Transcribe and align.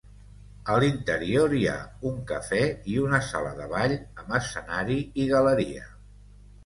A 0.75 0.75
l'interior 0.83 1.51
hi 1.57 1.67
ha 1.71 1.75
un 2.11 2.17
cafè 2.33 2.61
i 2.93 2.97
una 3.03 3.21
sala 3.29 3.53
de 3.63 3.67
ball 3.75 3.93
amb 4.01 4.35
escenari 4.39 4.97
i 5.27 5.31
galeria. 5.37 5.85